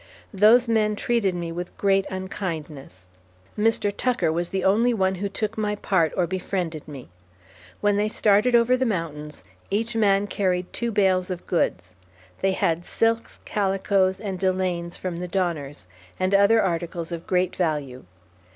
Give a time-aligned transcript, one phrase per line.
[0.33, 3.05] Those men treated me with great unkindness.
[3.55, 3.93] Mr.
[3.95, 7.09] Tucker was the only one who took my part or befriended me.
[7.81, 11.93] When they started over the mountains, each man carried two bales of goods.
[12.41, 15.85] They had silks, calicoes, and delaines from the Donners,
[16.19, 18.05] and other articles of great value.